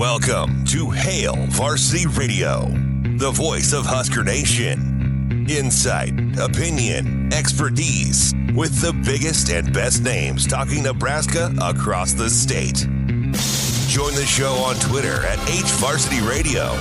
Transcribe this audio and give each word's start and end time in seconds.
Welcome 0.00 0.64
to 0.68 0.88
Hail 0.88 1.36
Varsity 1.48 2.06
Radio, 2.06 2.64
the 3.18 3.30
voice 3.32 3.74
of 3.74 3.84
Husker 3.84 4.24
Nation. 4.24 5.44
Insight, 5.46 6.14
opinion, 6.38 7.30
expertise, 7.34 8.32
with 8.54 8.80
the 8.80 8.94
biggest 9.04 9.50
and 9.50 9.70
best 9.74 10.02
names 10.02 10.46
talking 10.46 10.84
Nebraska 10.84 11.54
across 11.60 12.14
the 12.14 12.30
state. 12.30 12.78
Join 13.88 14.14
the 14.14 14.24
show 14.26 14.54
on 14.64 14.76
Twitter 14.76 15.22
at 15.26 15.38
HVarsity 15.40 16.26
Radio. 16.26 16.74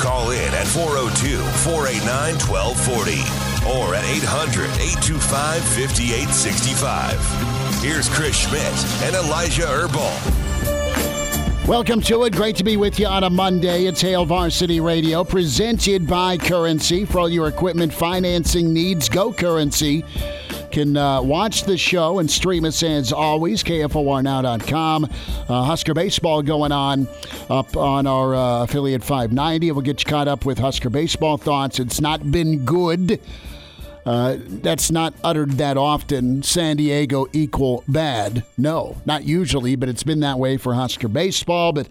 Call 0.00 0.30
in 0.30 0.54
at 0.54 0.66
402 0.66 1.36
489 1.60 2.40
1240 2.40 3.20
or 3.68 3.94
at 3.94 4.06
800 4.06 4.70
825 4.80 5.60
5865. 5.60 7.82
Here's 7.82 8.08
Chris 8.08 8.34
Schmidt 8.34 8.72
and 9.04 9.14
Elijah 9.14 9.66
Herbal. 9.66 10.45
Welcome 11.66 12.00
to 12.02 12.22
it. 12.22 12.36
Great 12.36 12.54
to 12.56 12.64
be 12.64 12.76
with 12.76 13.00
you 13.00 13.08
on 13.08 13.24
a 13.24 13.30
Monday. 13.30 13.86
It's 13.86 14.00
Hail 14.00 14.24
Varsity 14.24 14.78
Radio, 14.78 15.24
presented 15.24 16.06
by 16.06 16.38
Currency. 16.38 17.04
For 17.04 17.18
all 17.18 17.28
your 17.28 17.48
equipment 17.48 17.92
financing 17.92 18.72
needs, 18.72 19.08
go 19.08 19.32
Currency. 19.32 20.04
Can 20.70 20.96
uh, 20.96 21.20
watch 21.22 21.64
the 21.64 21.76
show 21.76 22.20
and 22.20 22.30
stream 22.30 22.64
us 22.64 22.84
as 22.84 23.12
always, 23.12 23.64
KFORnow.com. 23.64 25.04
Uh, 25.48 25.64
Husker 25.64 25.92
Baseball 25.92 26.40
going 26.40 26.70
on 26.70 27.08
up 27.50 27.76
on 27.76 28.06
our 28.06 28.36
uh, 28.36 28.62
affiliate 28.62 29.02
590. 29.02 29.72
We'll 29.72 29.80
get 29.80 30.04
you 30.04 30.08
caught 30.08 30.28
up 30.28 30.44
with 30.44 30.58
Husker 30.58 30.88
Baseball 30.88 31.36
thoughts. 31.36 31.80
It's 31.80 32.00
not 32.00 32.30
been 32.30 32.64
good. 32.64 33.20
Uh, 34.06 34.36
that's 34.38 34.92
not 34.92 35.14
uttered 35.24 35.52
that 35.52 35.76
often. 35.76 36.40
San 36.44 36.76
Diego 36.76 37.26
equal 37.32 37.82
bad. 37.88 38.44
No, 38.56 38.98
not 39.04 39.24
usually, 39.24 39.74
but 39.74 39.88
it's 39.88 40.04
been 40.04 40.20
that 40.20 40.38
way 40.38 40.56
for 40.56 40.74
Husker 40.74 41.08
baseball. 41.08 41.72
But 41.72 41.88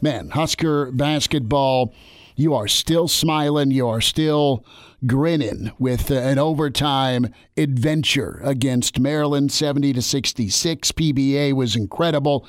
man, 0.00 0.30
Husker 0.30 0.92
basketball, 0.92 1.92
you 2.36 2.54
are 2.54 2.68
still 2.68 3.08
smiling. 3.08 3.72
You 3.72 3.88
are 3.88 4.00
still 4.00 4.64
grinning 5.06 5.72
with 5.76 6.08
uh, 6.08 6.14
an 6.14 6.38
overtime 6.38 7.34
adventure 7.56 8.40
against 8.44 9.00
Maryland, 9.00 9.50
70 9.50 9.92
to 9.94 10.02
66. 10.02 10.92
PBA 10.92 11.52
was 11.52 11.74
incredible. 11.74 12.46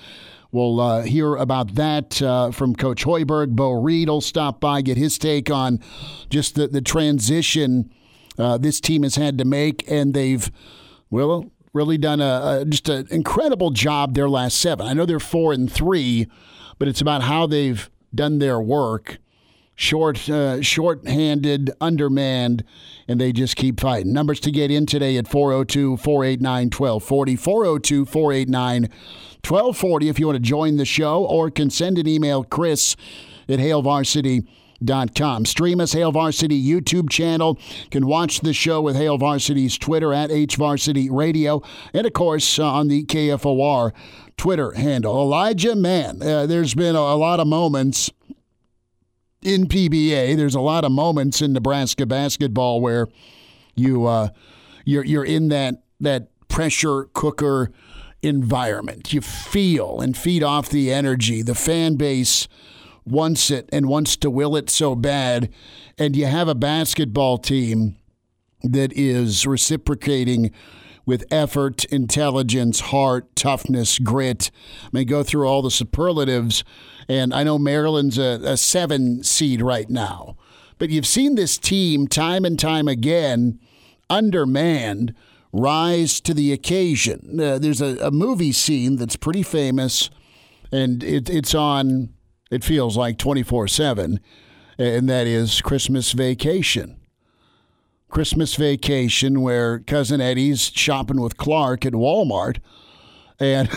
We'll 0.51 0.79
uh, 0.79 1.01
hear 1.01 1.35
about 1.35 1.73
that 1.73 2.21
uh, 2.21 2.51
from 2.51 2.75
Coach 2.75 3.03
Hoiberg. 3.03 3.55
Beau 3.55 3.81
Reid 3.81 4.09
will 4.09 4.21
stop 4.21 4.61
by, 4.61 4.81
get 4.81 4.95
his 4.95 5.17
take 5.17 5.49
on 5.49 5.79
just 6.29 6.53
the, 6.53 6.67
the 6.67 6.81
transition 6.81 7.91
uh, 8.37 8.57
this 8.57 8.79
team 8.79 9.03
has 9.03 9.15
had 9.15 9.37
to 9.37 9.45
make, 9.45 9.89
and 9.89 10.13
they've, 10.13 10.51
well, 11.09 11.51
really 11.73 11.97
done 11.97 12.21
a, 12.21 12.59
a 12.61 12.65
just 12.65 12.89
an 12.89 13.07
incredible 13.11 13.71
job 13.71 14.13
their 14.13 14.29
last 14.29 14.59
seven. 14.59 14.87
I 14.87 14.93
know 14.93 15.05
they're 15.05 15.19
four 15.19 15.53
and 15.53 15.71
three, 15.71 16.27
but 16.79 16.87
it's 16.87 17.01
about 17.01 17.23
how 17.23 17.47
they've 17.47 17.89
done 18.13 18.39
their 18.39 18.59
work. 18.59 19.17
Short, 19.79 20.27
uh, 20.27 20.59
short-handed, 20.63 21.69
undermanned, 21.79 22.63
and 23.07 23.21
they 23.21 23.31
just 23.31 23.55
keep 23.55 23.79
fighting. 23.79 24.11
Numbers 24.11 24.39
to 24.39 24.51
get 24.51 24.71
in 24.71 24.87
today 24.87 25.17
at 25.17 25.27
402 25.27 25.97
489 25.97 26.65
1240. 26.71 27.35
402 27.35 28.05
489 28.05 28.81
1240 29.47 30.09
if 30.09 30.19
you 30.19 30.25
want 30.25 30.35
to 30.35 30.41
join 30.41 30.77
the 30.77 30.85
show 30.85 31.23
or 31.25 31.51
can 31.51 31.69
send 31.69 31.99
an 31.99 32.07
email, 32.07 32.43
Chris 32.43 32.95
at 33.47 33.59
Hail 33.59 33.83
Varsity 33.83 34.47
com. 35.15 35.45
Stream 35.45 35.79
us, 35.79 35.93
Hail 35.93 36.11
Varsity 36.11 36.61
YouTube 36.61 37.09
channel. 37.09 37.59
Can 37.91 38.05
watch 38.05 38.41
the 38.41 38.53
show 38.53 38.81
with 38.81 38.95
Hail 38.95 39.17
Varsity's 39.17 39.77
Twitter 39.77 40.13
at 40.13 40.29
HVarsity 40.29 41.09
Radio. 41.11 41.61
And 41.93 42.05
of 42.05 42.13
course, 42.13 42.59
uh, 42.59 42.65
on 42.65 42.87
the 42.87 43.03
KFOR 43.05 43.93
Twitter 44.37 44.71
handle. 44.73 45.19
Elijah, 45.19 45.75
man, 45.75 46.21
uh, 46.21 46.45
there's 46.45 46.75
been 46.75 46.95
a, 46.95 46.99
a 46.99 47.17
lot 47.17 47.39
of 47.39 47.47
moments 47.47 48.11
in 49.41 49.67
PBA. 49.67 50.35
There's 50.35 50.55
a 50.55 50.61
lot 50.61 50.83
of 50.85 50.91
moments 50.91 51.41
in 51.41 51.53
Nebraska 51.53 52.05
basketball 52.05 52.81
where 52.81 53.07
you 53.75 54.05
uh, 54.05 54.29
you're 54.85 55.05
you're 55.05 55.25
in 55.25 55.49
that 55.49 55.83
that 55.99 56.29
pressure 56.47 57.05
cooker 57.13 57.71
environment. 58.21 59.13
You 59.13 59.21
feel 59.21 60.01
and 60.01 60.15
feed 60.17 60.43
off 60.43 60.69
the 60.69 60.91
energy. 60.91 61.41
The 61.41 61.55
fan 61.55 61.95
base 61.95 62.47
wants 63.07 63.51
it 63.51 63.69
and 63.71 63.87
wants 63.87 64.15
to 64.17 64.29
will 64.29 64.55
it 64.55 64.69
so 64.69 64.95
bad, 64.95 65.51
and 65.97 66.15
you 66.15 66.25
have 66.25 66.47
a 66.47 66.55
basketball 66.55 67.37
team 67.37 67.95
that 68.63 68.91
is 68.93 69.45
reciprocating 69.45 70.51
with 71.07 71.23
effort, 71.31 71.85
intelligence, 71.85 72.81
heart, 72.81 73.33
toughness, 73.35 73.97
grit. 73.97 74.51
I 74.83 74.89
mean, 74.91 75.07
go 75.07 75.23
through 75.23 75.47
all 75.47 75.61
the 75.61 75.71
superlatives. 75.71 76.65
And 77.07 77.33
I 77.33 77.43
know 77.43 77.57
Maryland's 77.57 78.17
a, 78.17 78.41
a 78.43 78.57
seven 78.57 79.23
seed 79.23 79.61
right 79.61 79.89
now. 79.89 80.35
But 80.77 80.89
you've 80.89 81.07
seen 81.07 81.35
this 81.35 81.57
team 81.57 82.07
time 82.07 82.43
and 82.43 82.59
time 82.59 82.89
again, 82.89 83.59
undermanned, 84.09 85.15
rise 85.53 86.19
to 86.21 86.33
the 86.33 86.51
occasion. 86.51 87.39
Uh, 87.39 87.57
there's 87.57 87.81
a, 87.81 87.97
a, 88.05 88.11
movie 88.11 88.51
scene 88.51 88.97
that's 88.97 89.15
pretty 89.15 89.41
famous, 89.41 90.09
and 90.71 91.03
it, 91.03 91.29
it's 91.29 91.55
on 91.55 92.09
it 92.51 92.63
feels 92.63 92.97
like 92.97 93.17
24 93.17 93.67
7, 93.67 94.19
and 94.77 95.09
that 95.09 95.27
is 95.27 95.61
Christmas 95.61 96.11
Vacation. 96.11 96.97
Christmas 98.09 98.55
Vacation, 98.55 99.41
where 99.41 99.79
Cousin 99.79 100.21
Eddie's 100.21 100.71
shopping 100.73 101.19
with 101.19 101.37
Clark 101.37 101.85
at 101.85 101.93
Walmart, 101.93 102.59
and 103.39 103.69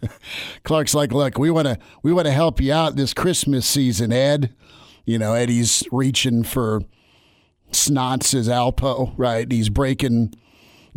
Clark's 0.64 0.94
like, 0.94 1.12
"Look, 1.12 1.38
we 1.38 1.50
want 1.50 1.68
to 1.68 1.78
we 2.02 2.12
want 2.12 2.26
to 2.26 2.32
help 2.32 2.60
you 2.60 2.72
out 2.72 2.96
this 2.96 3.14
Christmas 3.14 3.66
season, 3.66 4.12
Ed." 4.12 4.54
You 5.04 5.18
know, 5.18 5.32
Eddie's 5.32 5.82
reaching 5.90 6.44
for 6.44 6.82
snots 7.72 8.34
as 8.34 8.48
Alpo, 8.48 9.14
right? 9.16 9.50
He's 9.50 9.68
breaking 9.70 10.34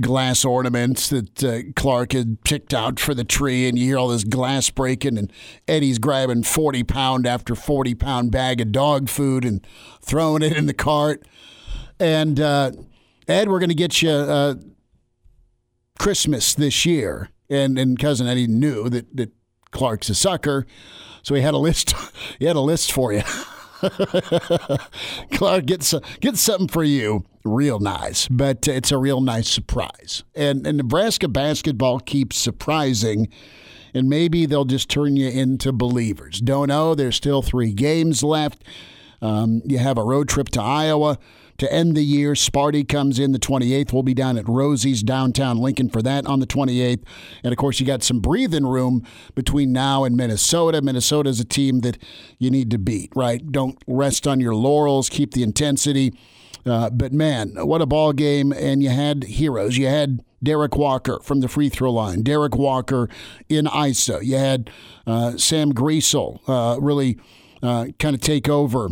glass 0.01 0.43
ornaments 0.43 1.09
that 1.09 1.43
uh, 1.43 1.59
Clark 1.75 2.13
had 2.13 2.43
picked 2.43 2.73
out 2.73 2.99
for 2.99 3.13
the 3.13 3.23
tree, 3.23 3.67
and 3.67 3.77
you 3.77 3.85
hear 3.85 3.97
all 3.97 4.09
this 4.09 4.23
glass 4.23 4.69
breaking, 4.69 5.17
and 5.17 5.31
Eddie's 5.67 5.99
grabbing 5.99 6.43
40 6.43 6.83
pound 6.83 7.25
after 7.25 7.55
40 7.55 7.95
pound 7.95 8.31
bag 8.31 8.61
of 8.61 8.71
dog 8.71 9.09
food 9.09 9.45
and 9.45 9.65
throwing 10.01 10.41
it 10.41 10.55
in 10.55 10.65
the 10.65 10.73
cart. 10.73 11.25
And 11.99 12.39
uh, 12.39 12.71
Ed, 13.27 13.49
we're 13.49 13.59
going 13.59 13.69
to 13.69 13.75
get 13.75 14.01
you 14.01 14.09
uh, 14.09 14.55
Christmas 15.97 16.53
this 16.53 16.85
year. 16.85 17.29
And, 17.49 17.77
and 17.77 17.97
cousin 17.99 18.27
Eddie 18.27 18.47
knew 18.47 18.89
that, 18.89 19.15
that 19.15 19.31
Clark's 19.71 20.09
a 20.09 20.15
sucker, 20.15 20.65
so 21.21 21.35
he 21.35 21.41
had 21.41 21.53
a 21.53 21.59
list. 21.59 21.93
he 22.39 22.45
had 22.45 22.55
a 22.55 22.61
list 22.61 22.91
for 22.91 23.13
you. 23.13 23.21
Clark, 25.31 25.65
get, 25.65 25.83
some, 25.83 26.01
get 26.19 26.37
something 26.37 26.67
for 26.67 26.83
you. 26.83 27.25
Real 27.43 27.79
nice, 27.79 28.27
but 28.27 28.67
it's 28.67 28.91
a 28.91 28.97
real 28.97 29.21
nice 29.21 29.49
surprise. 29.49 30.23
And, 30.35 30.65
and 30.65 30.77
Nebraska 30.77 31.27
basketball 31.27 31.99
keeps 31.99 32.37
surprising, 32.37 33.27
and 33.93 34.09
maybe 34.09 34.45
they'll 34.45 34.65
just 34.65 34.89
turn 34.89 35.15
you 35.15 35.29
into 35.29 35.71
believers. 35.71 36.41
Don't 36.41 36.69
know. 36.69 36.95
There's 36.95 37.15
still 37.15 37.41
three 37.41 37.71
games 37.71 38.23
left. 38.23 38.63
Um, 39.21 39.61
you 39.65 39.77
have 39.77 39.97
a 39.97 40.03
road 40.03 40.27
trip 40.27 40.49
to 40.49 40.61
Iowa 40.61 41.19
to 41.57 41.71
end 41.71 41.95
the 41.95 42.03
year. 42.03 42.33
Sparty 42.33 42.87
comes 42.87 43.19
in 43.19 43.31
the 43.31 43.39
28th. 43.39 43.93
We'll 43.93 44.03
be 44.03 44.13
down 44.13 44.37
at 44.37 44.47
Rosie's 44.47 45.03
downtown 45.03 45.57
Lincoln 45.57 45.89
for 45.89 46.01
that 46.01 46.25
on 46.25 46.39
the 46.39 46.47
28th. 46.47 47.03
And 47.43 47.51
of 47.51 47.57
course, 47.57 47.79
you 47.79 47.85
got 47.85 48.03
some 48.03 48.19
breathing 48.19 48.65
room 48.65 49.05
between 49.35 49.71
now 49.71 50.03
and 50.03 50.15
Minnesota. 50.15 50.81
Minnesota 50.81 51.29
is 51.29 51.39
a 51.39 51.45
team 51.45 51.79
that 51.79 51.97
you 52.39 52.49
need 52.49 52.71
to 52.71 52.77
beat, 52.77 53.11
right? 53.15 53.51
Don't 53.51 53.77
rest 53.87 54.27
on 54.27 54.39
your 54.39 54.55
laurels, 54.55 55.09
keep 55.09 55.33
the 55.33 55.43
intensity. 55.43 56.13
Uh, 56.65 56.89
but 56.89 57.13
man, 57.13 57.53
what 57.57 57.81
a 57.81 57.85
ball 57.85 58.11
game! 58.11 58.51
And 58.51 58.81
you 58.81 58.89
had 58.89 59.25
heroes. 59.25 59.77
You 59.77 59.85
had 59.85 60.23
Derrick 60.41 60.75
Walker 60.75 61.19
from 61.21 61.41
the 61.41 61.47
free 61.47 61.69
throw 61.69 61.91
line. 61.91 62.23
Derrick 62.23 62.55
Walker 62.55 63.07
in 63.49 63.65
ISO. 63.65 64.23
You 64.23 64.37
had 64.37 64.71
uh, 65.05 65.37
Sam 65.37 65.73
Griesel 65.73 66.39
uh, 66.47 66.79
really 66.81 67.19
uh, 67.61 67.87
kind 67.99 68.15
of 68.15 68.21
take 68.21 68.49
over 68.49 68.89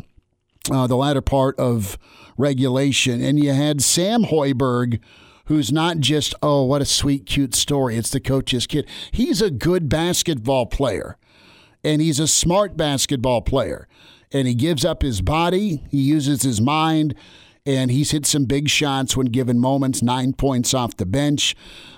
uh, 0.71 0.88
the 0.88 0.95
latter 0.95 1.21
part 1.21 1.57
of 1.60 1.98
regulation. 2.38 3.21
And 3.21 3.44
you 3.44 3.51
had 3.51 3.81
Sam 3.81 4.24
Hoiberg, 4.24 5.00
who's 5.45 5.71
not 5.71 6.00
just, 6.00 6.33
oh, 6.42 6.63
what 6.63 6.81
a 6.81 6.86
sweet, 6.86 7.25
cute 7.25 7.56
story. 7.56 7.98
It's 7.98 8.10
the 8.10 8.19
coach's 8.19 8.68
kid. 8.68 8.88
He's 9.12 9.42
a 9.42 9.51
good 9.51 9.89
basketball 9.89 10.65
player, 10.65 11.18
and 11.83 12.01
he's 12.01 12.19
a 12.19 12.27
smart 12.27 12.77
basketball 12.77 13.42
player. 13.42 13.88
And 14.31 14.48
he 14.48 14.56
gives 14.56 14.83
up 14.83 15.04
his 15.04 15.21
body, 15.21 15.83
he 15.92 16.00
uses 16.00 16.42
his 16.42 16.60
mind, 16.60 17.13
and 17.66 17.92
he's 17.92 18.12
hit 18.12 18.25
some 18.25 18.45
big 18.45 18.68
shots 18.68 19.16
when 19.16 19.27
given 19.27 19.59
moments, 19.59 20.01
nine 20.01 20.33
points 20.33 20.74
off 20.74 20.98
the 20.98 21.06
bench. 21.06 21.56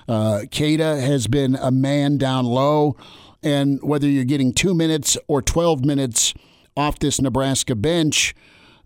Uh, 0.08 0.42
Keita 0.46 1.02
has 1.02 1.28
been 1.28 1.56
a 1.56 1.72
man 1.72 2.18
down 2.18 2.46
low. 2.46 2.98
And 3.42 3.80
whether 3.82 4.08
you're 4.08 4.26
getting 4.26 4.54
two 4.54 4.74
minutes 4.74 5.18
or 5.28 5.42
12 5.42 5.86
minutes 5.86 6.34
off 6.76 7.00
this 7.00 7.22
Nebraska 7.22 7.76
bench, 7.76 8.36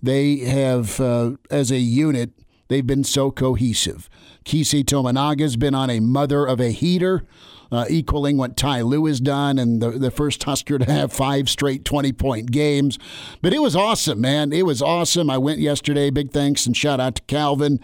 they 0.01 0.37
have, 0.37 0.99
uh, 0.99 1.31
as 1.49 1.71
a 1.71 1.79
unit, 1.79 2.31
They've 2.69 2.85
been 2.85 3.03
so 3.03 3.31
cohesive. 3.31 4.09
Keisei 4.45 4.83
Tominaga's 4.83 5.57
been 5.57 5.73
on 5.73 5.89
a 5.89 5.99
mother 5.99 6.45
of 6.45 6.61
a 6.61 6.69
heater 6.69 7.23
uh, 7.71 7.85
equaling 7.89 8.37
what 8.37 8.57
Ty 8.57 8.81
Lue 8.81 9.05
has 9.05 9.19
done, 9.19 9.59
and 9.59 9.81
the, 9.81 9.91
the 9.91 10.11
first 10.11 10.43
Husker 10.43 10.79
to 10.79 10.91
have 10.91 11.13
five 11.13 11.49
straight 11.49 11.85
20 11.85 12.13
point 12.13 12.51
games. 12.51 12.97
But 13.41 13.53
it 13.53 13.59
was 13.59 13.75
awesome, 13.75 14.21
man. 14.21 14.51
It 14.53 14.65
was 14.65 14.81
awesome. 14.81 15.29
I 15.29 15.37
went 15.37 15.59
yesterday. 15.59 16.09
Big 16.09 16.31
thanks 16.31 16.65
and 16.65 16.75
shout 16.75 16.99
out 16.99 17.15
to 17.15 17.21
Calvin 17.23 17.79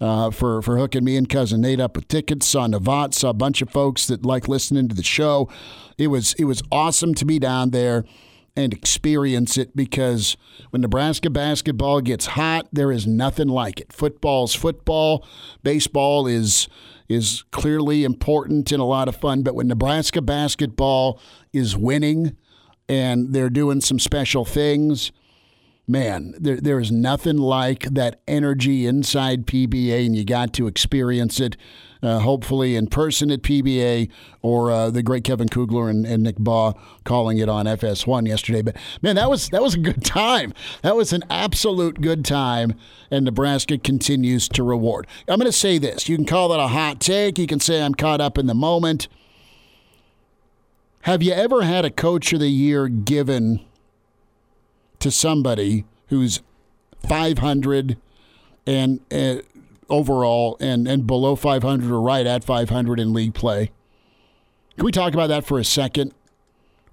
uh, 0.00 0.30
for, 0.30 0.62
for 0.62 0.78
hooking 0.78 1.04
me 1.04 1.16
and 1.16 1.28
cousin 1.28 1.62
Nate 1.62 1.80
up 1.80 1.96
with 1.96 2.08
tickets. 2.08 2.46
Saw 2.46 2.66
Navat, 2.66 3.14
saw 3.14 3.30
a 3.30 3.34
bunch 3.34 3.60
of 3.60 3.70
folks 3.70 4.06
that 4.06 4.24
like 4.24 4.48
listening 4.48 4.88
to 4.88 4.94
the 4.94 5.02
show. 5.02 5.48
It 5.98 6.08
was 6.08 6.34
it 6.34 6.44
was 6.44 6.62
awesome 6.70 7.14
to 7.14 7.24
be 7.24 7.38
down 7.38 7.70
there 7.70 8.04
and 8.56 8.72
experience 8.72 9.58
it 9.58 9.76
because 9.76 10.36
when 10.70 10.82
Nebraska 10.82 11.28
basketball 11.28 12.00
gets 12.00 12.26
hot, 12.26 12.68
there 12.72 12.90
is 12.90 13.06
nothing 13.06 13.48
like 13.48 13.80
it. 13.80 13.92
Football's 13.92 14.54
football, 14.54 15.26
baseball 15.62 16.26
is 16.26 16.68
is 17.08 17.44
clearly 17.52 18.02
important 18.02 18.72
and 18.72 18.80
a 18.80 18.84
lot 18.84 19.06
of 19.06 19.14
fun. 19.14 19.42
But 19.42 19.54
when 19.54 19.68
Nebraska 19.68 20.20
basketball 20.20 21.20
is 21.52 21.76
winning 21.76 22.36
and 22.88 23.32
they're 23.32 23.50
doing 23.50 23.80
some 23.80 24.00
special 24.00 24.44
things, 24.44 25.12
man, 25.86 26.34
there, 26.38 26.56
there 26.56 26.80
is 26.80 26.90
nothing 26.90 27.38
like 27.38 27.82
that 27.84 28.20
energy 28.26 28.86
inside 28.86 29.46
PBA, 29.46 30.06
and 30.06 30.16
you 30.16 30.24
got 30.24 30.52
to 30.54 30.66
experience 30.66 31.40
it. 31.40 31.56
Uh, 32.02 32.18
hopefully 32.18 32.76
in 32.76 32.86
person 32.86 33.30
at 33.30 33.40
PBA 33.40 34.10
or 34.42 34.70
uh, 34.70 34.90
the 34.90 35.02
great 35.02 35.24
Kevin 35.24 35.48
Kugler 35.48 35.88
and, 35.88 36.04
and, 36.04 36.22
Nick 36.22 36.36
Bahe 36.36 36.78
calling 37.04 37.38
it 37.38 37.48
on 37.48 37.64
FS1 37.64 38.28
yesterday. 38.28 38.60
But 38.60 38.76
man, 39.00 39.16
that 39.16 39.30
was 39.30 39.48
that 39.48 39.62
was 39.62 39.74
a 39.74 39.78
good 39.78 40.04
time. 40.04 40.52
That 40.82 40.94
was 40.94 41.14
an 41.14 41.24
absolute 41.30 42.02
good 42.02 42.22
time, 42.22 42.74
and 43.10 43.24
Nebraska 43.24 43.78
continues 43.78 44.46
to 44.50 44.62
reward. 44.62 45.06
I'm 45.26 45.38
going 45.38 45.50
to 45.50 45.56
say 45.56 45.78
this: 45.78 46.06
you 46.06 46.16
can 46.16 46.26
call 46.26 46.50
that 46.50 46.60
a 46.60 46.68
hot 46.68 47.00
take. 47.00 47.38
You 47.38 47.46
can 47.46 47.60
say 47.60 47.82
I'm 47.82 47.94
caught 47.94 48.20
up 48.20 48.36
in 48.36 48.46
the 48.46 48.54
moment. 48.54 49.08
Have 51.00 51.22
you 51.22 51.32
ever 51.32 51.62
had 51.62 51.86
a 51.86 51.90
coach 51.90 52.32
of 52.34 52.40
the 52.40 52.48
year 52.48 52.88
given 52.88 53.64
to 55.00 55.10
somebody 55.10 55.84
who's 56.08 56.40
500 57.08 57.96
and 58.66 59.00
uh, 59.12 59.36
overall 59.88 60.56
and, 60.60 60.88
and 60.88 61.06
below 61.06 61.36
500 61.36 61.90
or 61.90 62.00
right 62.00 62.26
at 62.26 62.44
500 62.44 63.00
in 63.00 63.12
league 63.12 63.34
play. 63.34 63.70
Can 64.76 64.84
we 64.84 64.92
talk 64.92 65.14
about 65.14 65.28
that 65.28 65.46
for 65.46 65.58
a 65.58 65.64
second? 65.64 66.12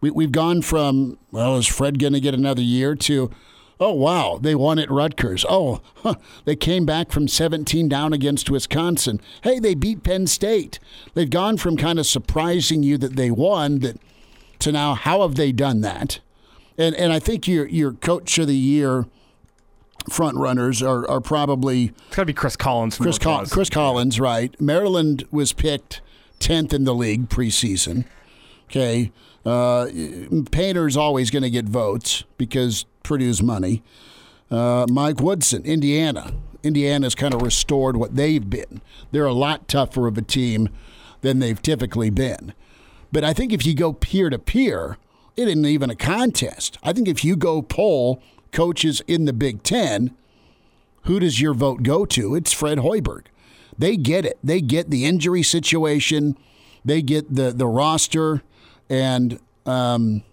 We, 0.02 0.12
we've 0.12 0.32
gone 0.32 0.62
from, 0.62 1.18
well, 1.32 1.58
is 1.58 1.68
Fred 1.68 2.00
going 2.00 2.14
to 2.14 2.20
get 2.20 2.34
another 2.34 2.62
year 2.62 2.96
to, 2.96 3.32
oh, 3.80 3.94
wow, 3.94 4.40
they 4.42 4.56
won 4.56 4.80
at 4.80 4.92
Rutgers. 4.92 5.46
Oh, 5.50 5.82
huh, 5.96 6.16
they 6.46 6.56
came 6.56 6.86
back 6.86 7.12
from 7.12 7.28
17 7.28 7.90
down 7.90 8.14
against 8.14 8.50
Wisconsin. 8.50 9.20
Hey, 9.42 9.60
they 9.60 9.76
beat 9.76 10.04
Penn 10.04 10.28
State. 10.28 10.80
They've 11.14 11.30
gone 11.30 11.58
from 11.58 11.78
kind 11.78 12.00
of 12.00 12.06
surprising 12.06 12.84
you 12.84 12.98
that 13.00 13.16
they 13.16 13.32
won 13.32 13.80
that 13.80 13.98
to 14.60 14.72
now, 14.72 14.94
how 14.94 15.22
have 15.22 15.36
they 15.36 15.52
done 15.52 15.82
that? 15.82 16.20
And, 16.78 16.96
and 16.96 17.14
I 17.14 17.20
think 17.20 17.48
your, 17.48 17.68
your 17.68 17.94
coach 17.94 18.38
of 18.38 18.48
the 18.48 18.56
year– 18.56 19.06
front 20.10 20.38
runners 20.38 20.82
are, 20.82 21.10
are 21.10 21.22
probably 21.22 21.86
it's 21.86 22.16
got 22.16 22.24
to 22.24 22.26
be 22.26 22.34
Chris 22.34 22.56
Collins. 22.56 22.98
Chris, 22.98 23.18
Col- 23.18 23.46
Chris 23.46 23.70
Collins, 23.70 24.20
right? 24.20 24.60
Maryland 24.60 25.26
was 25.32 25.54
picked 25.54 26.02
tenth 26.40 26.74
in 26.74 26.84
the 26.84 26.94
league 26.94 27.30
preseason. 27.30 28.06
Okay, 28.66 29.12
uh, 29.46 29.88
Painter's 30.52 30.98
always 30.98 31.30
going 31.30 31.44
to 31.44 31.50
get 31.50 31.66
votes 31.66 32.24
because 32.38 32.86
Purdue's 33.04 33.42
money. 33.42 33.84
Uh, 34.50 34.86
Mike 34.90 35.20
Woodson, 35.22 35.64
Indiana. 35.64 36.34
Indiana's 36.64 37.14
kind 37.14 37.34
of 37.34 37.42
restored 37.42 37.98
what 37.98 38.16
they've 38.16 38.50
been. 38.50 38.82
They're 39.12 39.26
a 39.26 39.34
lot 39.34 39.68
tougher 39.68 40.08
of 40.08 40.18
a 40.18 40.22
team 40.22 40.70
than 41.22 41.40
they've 41.40 41.62
typically 41.62 42.10
been. 42.10 42.54
But 43.12 43.24
I 43.24 43.34
think 43.34 43.52
if 43.54 43.66
you 43.66 43.76
go 43.76 43.94
peer 43.94 44.30
to 44.30 44.40
peer, 44.40 44.98
it 45.36 45.48
isn't 45.48 45.66
even 45.66 45.90
a 45.90 45.96
contest. 45.96 46.78
I 46.84 46.94
think 46.94 47.08
if 47.08 47.24
you 47.24 47.36
go 47.36 47.62
poll 47.62 48.22
coaches 48.52 49.02
in 49.08 49.26
the 49.26 49.34
Big 49.34 49.64
Ten, 49.64 50.16
who 51.04 51.20
does 51.20 51.42
your 51.42 51.54
vote 51.54 51.84
go 51.84 52.06
to? 52.06 52.36
It's 52.36 52.54
Fred 52.54 52.80
Hoiberg. 52.80 53.26
They 53.78 53.98
get 53.98 54.26
it. 54.26 54.38
They 54.44 54.62
get 54.62 54.90
the 54.90 55.06
injury 55.06 55.44
situation. 55.44 56.38
They 56.86 57.02
get 57.02 57.34
the 57.34 57.52
the 57.52 57.68
roster 57.68 58.44
and 58.90 59.40
um, 59.66 60.24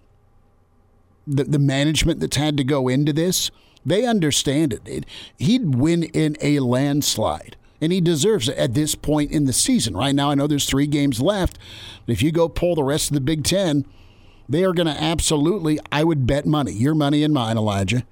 the 1.25 1.43
the 1.45 1.59
management 1.59 2.19
that's 2.19 2.37
had 2.37 2.57
to 2.57 2.63
go 2.63 2.87
into 2.87 3.13
this. 3.13 3.51
They 3.85 4.05
understand 4.05 4.73
it. 4.73 4.81
it. 4.85 5.05
He'd 5.37 5.75
win 5.75 6.03
in 6.03 6.37
a 6.39 6.59
landslide, 6.59 7.55
and 7.81 7.91
he 7.91 7.99
deserves 7.99 8.47
it 8.47 8.57
at 8.57 8.75
this 8.75 8.93
point 8.93 9.31
in 9.31 9.45
the 9.45 9.53
season. 9.53 9.97
Right 9.97 10.13
now, 10.13 10.29
I 10.29 10.35
know 10.35 10.45
there's 10.45 10.69
three 10.69 10.87
games 10.87 11.19
left. 11.19 11.57
But 12.05 12.13
if 12.13 12.21
you 12.21 12.31
go 12.31 12.47
pull 12.47 12.75
the 12.75 12.83
rest 12.83 13.09
of 13.09 13.15
the 13.15 13.21
Big 13.21 13.43
Ten, 13.43 13.85
they 14.51 14.63
are 14.63 14.73
going 14.73 14.87
to 14.87 15.03
absolutely. 15.03 15.79
I 15.91 16.03
would 16.03 16.27
bet 16.27 16.45
money, 16.45 16.73
your 16.73 16.95
money 16.95 17.23
and 17.23 17.33
mine, 17.33 17.57
Elijah 17.57 18.03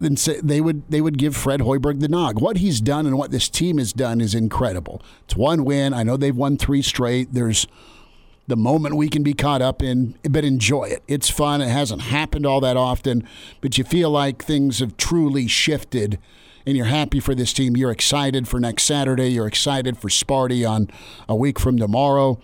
then 0.00 0.16
they 0.42 0.60
would 0.60 0.88
they 0.88 1.00
would 1.00 1.18
give 1.18 1.36
Fred 1.36 1.60
Hoiberg 1.60 2.00
the 2.00 2.08
nog. 2.08 2.40
What 2.40 2.58
he's 2.58 2.80
done 2.80 3.06
and 3.06 3.18
what 3.18 3.30
this 3.30 3.48
team 3.48 3.78
has 3.78 3.92
done 3.92 4.20
is 4.20 4.34
incredible. 4.34 5.02
It's 5.24 5.36
one 5.36 5.64
win. 5.64 5.92
I 5.92 6.02
know 6.02 6.16
they've 6.16 6.36
won 6.36 6.56
three 6.56 6.82
straight. 6.82 7.32
There's 7.32 7.66
the 8.46 8.56
moment 8.56 8.96
we 8.96 9.08
can 9.08 9.22
be 9.22 9.34
caught 9.34 9.60
up 9.60 9.82
in, 9.82 10.14
but 10.22 10.44
enjoy 10.44 10.84
it. 10.84 11.02
It's 11.06 11.28
fun. 11.28 11.60
It 11.60 11.68
hasn't 11.68 12.02
happened 12.02 12.46
all 12.46 12.60
that 12.60 12.76
often, 12.76 13.26
but 13.60 13.76
you 13.76 13.84
feel 13.84 14.10
like 14.10 14.42
things 14.42 14.78
have 14.78 14.96
truly 14.96 15.46
shifted 15.48 16.18
and 16.64 16.76
you're 16.76 16.86
happy 16.86 17.20
for 17.20 17.34
this 17.34 17.52
team. 17.52 17.76
You're 17.76 17.90
excited 17.90 18.46
for 18.46 18.60
next 18.60 18.84
Saturday. 18.84 19.28
You're 19.28 19.46
excited 19.46 19.98
for 19.98 20.08
Sparty 20.08 20.68
on 20.68 20.88
a 21.28 21.34
week 21.36 21.58
from 21.58 21.76
tomorrow. 21.76 22.40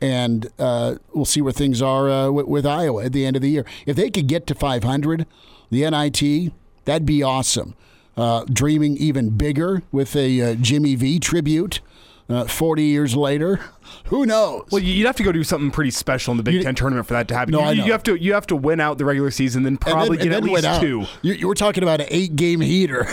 And 0.00 0.50
uh, 0.58 0.96
we'll 1.14 1.24
see 1.24 1.40
where 1.40 1.52
things 1.52 1.80
are 1.80 2.10
uh, 2.10 2.30
with, 2.30 2.46
with 2.46 2.66
Iowa 2.66 3.04
at 3.04 3.12
the 3.12 3.24
end 3.24 3.36
of 3.36 3.42
the 3.42 3.50
year. 3.50 3.64
If 3.86 3.96
they 3.96 4.10
could 4.10 4.26
get 4.26 4.46
to 4.48 4.54
500, 4.54 5.26
the 5.70 5.90
NIT, 5.90 6.52
That'd 6.86 7.04
be 7.04 7.22
awesome. 7.22 7.74
Uh, 8.16 8.44
dreaming 8.50 8.96
even 8.96 9.30
bigger 9.30 9.82
with 9.92 10.16
a 10.16 10.40
uh, 10.40 10.54
Jimmy 10.54 10.94
V 10.94 11.18
tribute. 11.18 11.80
Uh, 12.28 12.44
40 12.44 12.82
years 12.82 13.14
later. 13.14 13.60
Who 14.06 14.26
knows? 14.26 14.66
Well, 14.72 14.82
you'd 14.82 15.06
have 15.06 15.14
to 15.16 15.22
go 15.22 15.30
do 15.30 15.44
something 15.44 15.70
pretty 15.70 15.92
special 15.92 16.32
in 16.32 16.38
the 16.38 16.42
Big 16.42 16.54
you, 16.54 16.62
Ten 16.64 16.74
tournament 16.74 17.06
for 17.06 17.14
that 17.14 17.28
to 17.28 17.36
happen. 17.36 17.52
No, 17.52 17.60
you, 17.60 17.64
I 17.66 17.74
know. 17.74 17.84
you 17.84 17.92
have 17.92 18.02
to 18.02 18.16
you 18.16 18.32
have 18.32 18.48
to 18.48 18.56
win 18.56 18.80
out 18.80 18.98
the 18.98 19.04
regular 19.04 19.30
season, 19.30 19.62
then 19.62 19.76
probably 19.76 20.16
then, 20.16 20.30
get 20.30 20.36
at 20.36 20.42
least 20.42 20.80
two. 20.80 21.04
You, 21.22 21.34
you, 21.34 21.46
were 21.46 21.54
talking 21.54 21.84
about 21.84 22.00
an 22.00 22.08
eight 22.10 22.34
game 22.34 22.60
heater. 22.60 23.06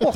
well, 0.00 0.14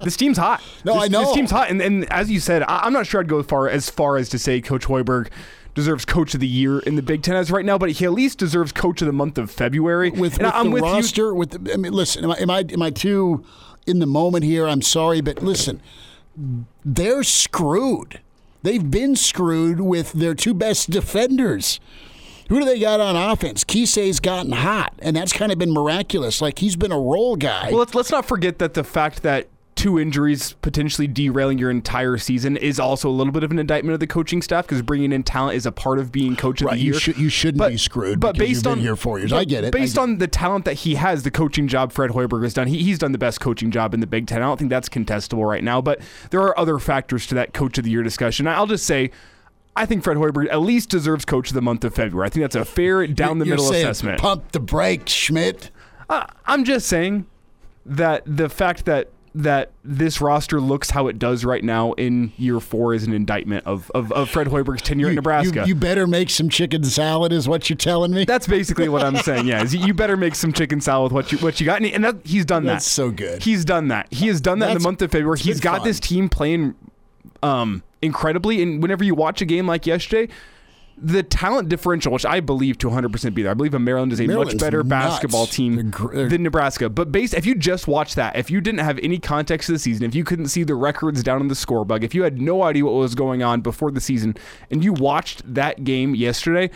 this 0.00 0.18
team's 0.18 0.36
hot. 0.36 0.62
No, 0.84 0.94
this, 0.94 1.02
I 1.04 1.08
know 1.08 1.24
this 1.24 1.34
team's 1.34 1.50
hot, 1.50 1.70
and, 1.70 1.80
and 1.82 2.10
as 2.10 2.30
you 2.30 2.40
said, 2.40 2.62
I, 2.62 2.86
am 2.86 2.92
not 2.92 3.06
sure 3.06 3.20
I'd 3.20 3.28
go 3.28 3.42
far 3.42 3.68
as 3.68 3.90
far 3.90 4.16
as 4.16 4.28
to 4.30 4.38
say 4.38 4.60
Coach 4.60 4.86
Hoiberg 4.86 5.30
deserves 5.74 6.04
Coach 6.04 6.34
of 6.34 6.40
the 6.40 6.46
Year 6.46 6.78
in 6.80 6.96
the 6.96 7.02
Big 7.02 7.22
Ten 7.22 7.36
as 7.36 7.50
right 7.50 7.64
now, 7.64 7.78
but 7.78 7.90
he 7.90 8.04
at 8.04 8.12
least 8.12 8.38
deserves 8.38 8.72
Coach 8.72 9.02
of 9.02 9.06
the 9.06 9.12
Month 9.12 9.38
of 9.38 9.50
February. 9.50 10.10
With, 10.10 10.38
with 10.38 10.42
I'm 10.42 10.66
the 10.66 10.70
with 10.72 10.82
roster, 10.82 11.26
you. 11.26 11.34
with 11.34 11.64
the, 11.64 11.72
I 11.72 11.76
mean, 11.76 11.92
listen, 11.92 12.24
am 12.24 12.30
I, 12.30 12.36
am 12.36 12.50
I 12.50 12.64
am 12.70 12.82
I 12.82 12.90
too 12.90 13.44
in 13.86 13.98
the 13.98 14.06
moment 14.06 14.44
here? 14.44 14.66
I'm 14.66 14.82
sorry, 14.82 15.20
but 15.20 15.42
listen, 15.42 15.80
they're 16.84 17.22
screwed. 17.22 18.20
They've 18.62 18.90
been 18.90 19.16
screwed 19.16 19.80
with 19.80 20.12
their 20.12 20.34
two 20.34 20.54
best 20.54 20.90
defenders. 20.90 21.80
Who 22.48 22.58
do 22.58 22.66
they 22.66 22.80
got 22.80 23.00
on 23.00 23.16
offense? 23.16 23.62
Keisei's 23.62 24.18
gotten 24.18 24.52
hot, 24.52 24.92
and 24.98 25.16
that's 25.16 25.32
kind 25.32 25.52
of 25.52 25.58
been 25.58 25.72
miraculous. 25.72 26.40
Like 26.40 26.58
he's 26.58 26.76
been 26.76 26.92
a 26.92 26.98
role 26.98 27.36
guy. 27.36 27.68
Well, 27.70 27.78
let's 27.78 27.94
let's 27.94 28.10
not 28.10 28.26
forget 28.26 28.58
that 28.58 28.74
the 28.74 28.82
fact 28.84 29.22
that 29.22 29.46
two 29.80 29.98
injuries 29.98 30.52
potentially 30.60 31.06
derailing 31.06 31.56
your 31.56 31.70
entire 31.70 32.18
season 32.18 32.54
is 32.58 32.78
also 32.78 33.08
a 33.08 33.10
little 33.10 33.32
bit 33.32 33.42
of 33.42 33.50
an 33.50 33.58
indictment 33.58 33.94
of 33.94 34.00
the 34.00 34.06
coaching 34.06 34.42
staff 34.42 34.66
because 34.66 34.82
bringing 34.82 35.10
in 35.10 35.22
talent 35.22 35.56
is 35.56 35.64
a 35.64 35.72
part 35.72 35.98
of 35.98 36.12
being 36.12 36.36
coach 36.36 36.60
of 36.60 36.66
right, 36.66 36.74
the 36.74 36.82
year. 36.82 36.92
You, 36.92 37.00
should, 37.00 37.16
you 37.16 37.28
shouldn't 37.30 37.60
but, 37.60 37.70
be 37.70 37.78
screwed. 37.78 38.20
But 38.20 38.36
based 38.36 38.66
on 38.66 38.78
here 38.78 38.94
four 38.94 39.18
years, 39.18 39.32
I 39.32 39.44
get 39.44 39.64
it. 39.64 39.72
Based 39.72 39.94
get 39.94 40.02
on 40.02 40.18
the 40.18 40.28
talent 40.28 40.66
that 40.66 40.74
he 40.74 40.96
has, 40.96 41.22
the 41.22 41.30
coaching 41.30 41.66
job 41.66 41.92
Fred 41.92 42.10
Hoiberg 42.10 42.42
has 42.42 42.52
done, 42.52 42.66
he, 42.66 42.82
he's 42.82 42.98
done 42.98 43.12
the 43.12 43.18
best 43.18 43.40
coaching 43.40 43.70
job 43.70 43.94
in 43.94 44.00
the 44.00 44.06
Big 44.06 44.26
Ten. 44.26 44.42
I 44.42 44.46
don't 44.46 44.58
think 44.58 44.68
that's 44.68 44.90
contestable 44.90 45.48
right 45.48 45.64
now. 45.64 45.80
But 45.80 46.02
there 46.28 46.42
are 46.42 46.58
other 46.58 46.78
factors 46.78 47.26
to 47.28 47.34
that 47.36 47.54
coach 47.54 47.78
of 47.78 47.84
the 47.84 47.90
year 47.90 48.02
discussion. 48.02 48.46
I'll 48.46 48.66
just 48.66 48.84
say. 48.84 49.10
I 49.76 49.86
think 49.86 50.02
Fred 50.02 50.16
Hoiberg 50.16 50.48
at 50.50 50.60
least 50.60 50.90
deserves 50.90 51.24
Coach 51.24 51.48
of 51.48 51.54
the 51.54 51.62
Month 51.62 51.84
of 51.84 51.94
February. 51.94 52.26
I 52.26 52.28
think 52.28 52.42
that's 52.42 52.56
a 52.56 52.64
fair 52.64 53.06
down 53.06 53.38
the 53.38 53.46
middle 53.46 53.70
assessment. 53.70 54.20
Pump 54.20 54.50
the 54.50 54.58
brakes, 54.58 55.12
Schmidt. 55.12 55.70
Uh, 56.08 56.26
I'm 56.44 56.64
just 56.64 56.88
saying 56.88 57.26
that 57.86 58.24
the 58.26 58.48
fact 58.48 58.84
that 58.86 59.10
that 59.34 59.70
this 59.84 60.20
roster 60.20 60.60
looks 60.60 60.90
how 60.90 61.06
it 61.06 61.18
does 61.18 61.44
right 61.44 61.62
now 61.62 61.92
in 61.92 62.32
year 62.36 62.58
four 62.58 62.94
is 62.94 63.04
an 63.04 63.12
indictment 63.12 63.64
of, 63.64 63.90
of, 63.94 64.10
of 64.12 64.28
Fred 64.28 64.48
Hoiberg's 64.48 64.82
tenure 64.82 65.06
you, 65.06 65.10
in 65.10 65.14
Nebraska. 65.14 65.60
You, 65.60 65.66
you, 65.66 65.74
better 65.74 66.06
make 66.06 66.30
some 66.30 66.48
chicken 66.48 66.82
salad, 66.82 67.32
is 67.32 67.48
what 67.48 67.70
you're 67.70 67.76
telling 67.76 68.12
me. 68.12 68.24
That's 68.24 68.48
basically 68.48 68.88
what 68.88 69.02
I'm 69.02 69.16
saying. 69.16 69.46
Yeah, 69.46 69.62
you 69.64 69.94
better 69.94 70.16
make 70.16 70.34
some 70.34 70.52
chicken 70.52 70.80
salad 70.80 71.12
with 71.12 71.12
what 71.12 71.32
you 71.32 71.38
what 71.38 71.60
you 71.60 71.66
got, 71.66 71.82
and, 71.82 72.04
that, 72.04 72.16
he's 72.24 72.44
done 72.44 72.64
That's 72.64 72.72
that. 72.72 72.72
That's 72.72 72.86
so 72.86 73.10
good. 73.10 73.42
He's 73.42 73.64
done 73.64 73.88
that. 73.88 74.12
He 74.12 74.26
has 74.26 74.40
done 74.40 74.58
that 74.60 74.66
That's, 74.66 74.76
in 74.76 74.82
the 74.82 74.88
month 74.88 75.02
of 75.02 75.12
February. 75.12 75.38
He's 75.38 75.60
got 75.60 75.78
fun. 75.78 75.86
this 75.86 76.00
team 76.00 76.28
playing 76.28 76.74
um, 77.42 77.82
incredibly, 78.02 78.62
and 78.62 78.82
whenever 78.82 79.04
you 79.04 79.14
watch 79.14 79.40
a 79.40 79.44
game 79.44 79.66
like 79.66 79.86
yesterday 79.86 80.32
the 81.02 81.22
talent 81.22 81.68
differential, 81.68 82.12
which 82.12 82.26
I 82.26 82.40
believe 82.40 82.76
to 82.78 82.88
100% 82.88 83.34
be 83.34 83.42
there. 83.42 83.50
I 83.50 83.54
believe 83.54 83.72
Maryland 83.72 84.12
is 84.12 84.20
a 84.20 84.26
much 84.26 84.58
better 84.58 84.82
nuts. 84.82 84.88
basketball 84.88 85.46
team 85.46 85.74
They're 85.76 85.84
gr- 85.84 86.14
they're- 86.14 86.28
than 86.28 86.42
Nebraska. 86.42 86.88
But 86.90 87.10
based, 87.10 87.32
if 87.34 87.46
you 87.46 87.54
just 87.54 87.88
watched 87.88 88.16
that, 88.16 88.36
if 88.36 88.50
you 88.50 88.60
didn't 88.60 88.80
have 88.80 88.98
any 89.02 89.18
context 89.18 89.68
of 89.68 89.74
the 89.74 89.78
season, 89.78 90.04
if 90.04 90.14
you 90.14 90.24
couldn't 90.24 90.48
see 90.48 90.62
the 90.62 90.74
records 90.74 91.22
down 91.22 91.40
in 91.40 91.48
the 91.48 91.54
score 91.54 91.84
bug, 91.84 92.04
if 92.04 92.14
you 92.14 92.22
had 92.22 92.40
no 92.40 92.62
idea 92.62 92.84
what 92.84 92.94
was 92.94 93.14
going 93.14 93.42
on 93.42 93.60
before 93.62 93.90
the 93.90 94.00
season, 94.00 94.34
and 94.70 94.84
you 94.84 94.92
watched 94.92 95.42
that 95.54 95.84
game 95.84 96.14
yesterday, 96.14 96.70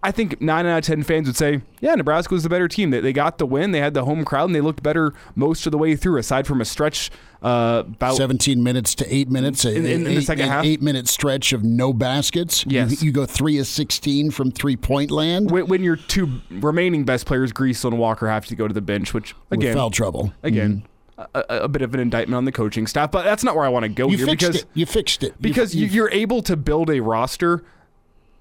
I 0.00 0.12
think 0.12 0.40
nine 0.40 0.64
out 0.64 0.78
of 0.78 0.84
ten 0.84 1.02
fans 1.02 1.26
would 1.26 1.36
say, 1.36 1.60
"Yeah, 1.80 1.94
Nebraska 1.96 2.32
was 2.32 2.44
the 2.44 2.48
better 2.48 2.68
team. 2.68 2.90
They, 2.90 3.00
they 3.00 3.12
got 3.12 3.38
the 3.38 3.46
win. 3.46 3.72
They 3.72 3.80
had 3.80 3.94
the 3.94 4.04
home 4.04 4.24
crowd, 4.24 4.44
and 4.44 4.54
they 4.54 4.60
looked 4.60 4.80
better 4.80 5.12
most 5.34 5.66
of 5.66 5.72
the 5.72 5.78
way 5.78 5.96
through. 5.96 6.18
Aside 6.18 6.46
from 6.46 6.60
a 6.60 6.64
stretch 6.64 7.10
uh, 7.42 7.82
about 7.84 8.14
17 8.14 8.62
minutes 8.62 8.94
to 8.96 9.12
eight 9.12 9.28
minutes, 9.28 9.64
In- 9.64 9.78
in- 9.78 9.86
in 9.86 10.04
the 10.04 10.10
eight- 10.18 10.22
second 10.24 10.44
an 10.44 10.50
half? 10.50 10.64
eight 10.64 10.80
minute 10.80 11.08
stretch 11.08 11.52
of 11.52 11.64
no 11.64 11.92
baskets. 11.92 12.64
You- 12.64 12.72
Yes. 12.74 13.02
You, 13.02 13.10
go 13.10 13.26
three 13.26 13.58
of 13.58 13.66
16 13.66 14.30
from 14.30 14.52
three 14.52 14.76
point 14.76 15.10
land 15.10 15.50
when, 15.50 15.66
when 15.66 15.82
your 15.82 15.96
two 15.96 16.28
remaining 16.50 17.04
best 17.04 17.26
players, 17.26 17.52
Griesel 17.52 17.86
and 17.90 17.98
Walker, 17.98 18.28
have 18.28 18.46
to 18.46 18.54
go 18.54 18.68
to 18.68 18.74
the 18.74 18.80
bench, 18.80 19.12
which 19.12 19.34
with 19.50 19.58
again, 19.58 19.74
foul 19.74 19.90
trouble. 19.90 20.32
again, 20.44 20.84
a, 21.18 21.26
a- 21.34 21.44
a 21.64 21.68
bit 21.68 21.82
of 21.82 21.92
an 21.94 21.98
indictment 21.98 22.36
on 22.36 22.44
the 22.44 22.52
coaching 22.52 22.86
staff. 22.86 23.10
But 23.10 23.24
that's 23.24 23.42
not 23.42 23.56
where 23.56 23.64
I 23.64 23.68
want 23.68 23.82
to 23.82 23.88
go 23.88 24.08
You 24.08 24.16
here 24.18 24.26
fixed 24.26 24.40
because 24.46 24.56
it. 24.62 24.68
You 24.74 24.86
fixed 24.86 25.24
it. 25.24 25.42
Because 25.42 25.74
you, 25.74 25.86
you- 25.86 25.92
you're 25.92 26.10
able 26.10 26.40
to 26.42 26.56
build 26.56 26.88
a 26.88 27.00
roster 27.00 27.64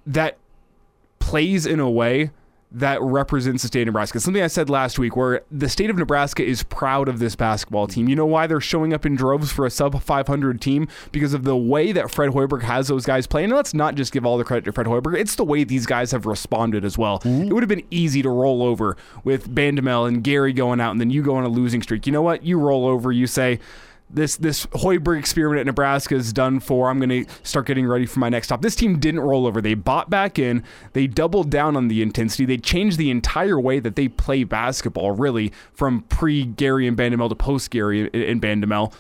that 0.05 0.37
plays 1.27 1.65
in 1.65 1.81
a 1.81 1.89
way 1.89 2.31
that 2.71 3.01
represents 3.01 3.63
the 3.63 3.67
state 3.67 3.81
of 3.81 3.87
Nebraska. 3.87 4.19
Something 4.21 4.41
I 4.41 4.47
said 4.47 4.69
last 4.69 4.97
week 4.97 5.17
where 5.17 5.41
the 5.51 5.67
state 5.67 5.89
of 5.89 5.97
Nebraska 5.97 6.41
is 6.41 6.63
proud 6.63 7.09
of 7.09 7.19
this 7.19 7.35
basketball 7.35 7.85
team. 7.87 8.07
You 8.07 8.15
know 8.15 8.25
why 8.25 8.47
they're 8.47 8.61
showing 8.61 8.93
up 8.93 9.05
in 9.05 9.15
droves 9.15 9.51
for 9.51 9.65
a 9.65 9.69
sub 9.69 10.01
500 10.01 10.61
team? 10.61 10.87
Because 11.11 11.33
of 11.33 11.43
the 11.43 11.57
way 11.57 11.91
that 11.91 12.09
Fred 12.09 12.31
Hoiberg 12.31 12.63
has 12.63 12.87
those 12.87 13.05
guys 13.05 13.27
playing. 13.27 13.45
And 13.45 13.55
let's 13.57 13.73
not 13.73 13.95
just 13.95 14.13
give 14.13 14.25
all 14.25 14.37
the 14.37 14.45
credit 14.45 14.63
to 14.65 14.71
Fred 14.71 14.87
Hoiberg. 14.87 15.17
It's 15.17 15.35
the 15.35 15.43
way 15.43 15.65
these 15.65 15.85
guys 15.85 16.11
have 16.11 16.25
responded 16.25 16.85
as 16.85 16.97
well. 16.97 17.19
Mm-hmm. 17.19 17.49
It 17.49 17.53
would 17.53 17.63
have 17.63 17.69
been 17.69 17.87
easy 17.91 18.21
to 18.21 18.29
roll 18.29 18.63
over 18.63 18.95
with 19.25 19.53
Bandoumel 19.53 20.07
and 20.07 20.23
Gary 20.23 20.53
going 20.53 20.79
out 20.79 20.91
and 20.91 21.01
then 21.01 21.09
you 21.09 21.23
go 21.23 21.35
on 21.35 21.43
a 21.43 21.49
losing 21.49 21.81
streak. 21.81 22.05
You 22.05 22.13
know 22.13 22.21
what? 22.21 22.43
You 22.43 22.57
roll 22.57 22.85
over, 22.85 23.11
you 23.11 23.27
say, 23.27 23.59
this 24.09 24.37
this 24.37 24.65
Hoiberg 24.67 25.19
experiment 25.19 25.59
at 25.59 25.65
Nebraska 25.65 26.15
is 26.15 26.31
done 26.31 26.59
for. 26.59 26.89
I'm 26.89 26.99
going 26.99 27.25
to 27.25 27.31
start 27.43 27.67
getting 27.67 27.87
ready 27.87 28.05
for 28.05 28.19
my 28.19 28.29
next 28.29 28.47
stop. 28.47 28.61
This 28.61 28.75
team 28.75 28.99
didn't 28.99 29.19
roll 29.19 29.45
over. 29.45 29.61
They 29.61 29.73
bought 29.73 30.09
back 30.09 30.39
in. 30.39 30.63
They 30.93 31.07
doubled 31.07 31.49
down 31.49 31.75
on 31.75 31.87
the 31.89 32.01
intensity. 32.01 32.45
They 32.45 32.57
changed 32.57 32.97
the 32.97 33.11
entire 33.11 33.59
way 33.59 33.79
that 33.79 33.95
they 33.95 34.07
play 34.07 34.43
basketball, 34.43 35.11
really, 35.11 35.51
from 35.73 36.01
pre 36.03 36.45
Gary 36.45 36.87
and 36.87 36.97
Bandoumel 36.97 37.29
to 37.29 37.35
post 37.35 37.69
Gary 37.69 38.09
and 38.13 38.41
Bandoumel. 38.41 38.93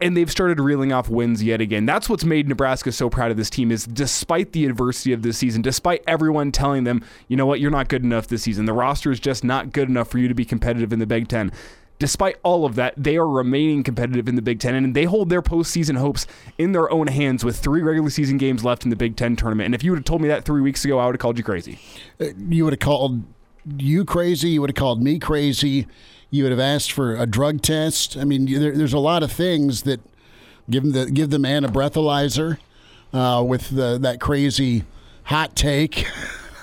And 0.00 0.16
they've 0.16 0.30
started 0.30 0.60
reeling 0.60 0.92
off 0.92 1.08
wins 1.08 1.42
yet 1.42 1.60
again. 1.60 1.84
That's 1.84 2.08
what's 2.08 2.22
made 2.22 2.48
Nebraska 2.48 2.92
so 2.92 3.10
proud 3.10 3.32
of 3.32 3.36
this 3.36 3.50
team 3.50 3.72
is 3.72 3.84
despite 3.84 4.52
the 4.52 4.64
adversity 4.64 5.12
of 5.12 5.22
this 5.22 5.38
season, 5.38 5.60
despite 5.60 6.04
everyone 6.06 6.52
telling 6.52 6.84
them, 6.84 7.02
you 7.26 7.36
know 7.36 7.46
what, 7.46 7.58
you're 7.58 7.72
not 7.72 7.88
good 7.88 8.04
enough 8.04 8.28
this 8.28 8.44
season. 8.44 8.66
The 8.66 8.72
roster 8.72 9.10
is 9.10 9.18
just 9.18 9.42
not 9.42 9.72
good 9.72 9.88
enough 9.88 10.08
for 10.08 10.18
you 10.18 10.28
to 10.28 10.34
be 10.34 10.44
competitive 10.44 10.92
in 10.92 11.00
the 11.00 11.06
Big 11.06 11.26
Ten 11.26 11.50
despite 11.98 12.36
all 12.42 12.64
of 12.64 12.74
that, 12.76 12.94
they 12.96 13.16
are 13.16 13.28
remaining 13.28 13.82
competitive 13.82 14.28
in 14.28 14.36
the 14.36 14.42
Big 14.42 14.60
Ten, 14.60 14.74
and 14.74 14.94
they 14.94 15.04
hold 15.04 15.30
their 15.30 15.42
postseason 15.42 15.96
hopes 15.98 16.26
in 16.56 16.72
their 16.72 16.90
own 16.90 17.08
hands 17.08 17.44
with 17.44 17.58
three 17.58 17.82
regular 17.82 18.10
season 18.10 18.38
games 18.38 18.64
left 18.64 18.84
in 18.84 18.90
the 18.90 18.96
Big 18.96 19.16
Ten 19.16 19.36
tournament. 19.36 19.66
And 19.66 19.74
if 19.74 19.82
you 19.82 19.90
would 19.90 19.98
have 19.98 20.04
told 20.04 20.22
me 20.22 20.28
that 20.28 20.44
three 20.44 20.60
weeks 20.60 20.84
ago, 20.84 20.98
I 20.98 21.06
would 21.06 21.14
have 21.14 21.20
called 21.20 21.38
you 21.38 21.44
crazy. 21.44 21.78
you 22.18 22.64
would 22.64 22.72
have 22.72 22.80
called 22.80 23.24
you 23.76 24.04
crazy. 24.04 24.50
You 24.50 24.60
would 24.60 24.70
have 24.70 24.76
called 24.76 25.02
me 25.02 25.18
crazy. 25.18 25.86
You 26.30 26.44
would 26.44 26.52
have 26.52 26.60
asked 26.60 26.92
for 26.92 27.16
a 27.16 27.26
drug 27.26 27.62
test. 27.62 28.16
I 28.16 28.24
mean, 28.24 28.46
there, 28.46 28.72
there's 28.72 28.92
a 28.92 28.98
lot 28.98 29.22
of 29.22 29.32
things 29.32 29.82
that 29.82 30.00
give 30.70 30.92
the 30.92 31.10
give 31.10 31.30
the 31.30 31.38
man 31.38 31.64
a 31.64 31.68
breathalyzer 31.68 32.58
uh, 33.12 33.42
with 33.46 33.70
the, 33.70 33.98
that 33.98 34.20
crazy 34.20 34.84
hot 35.24 35.56
take. 35.56 36.06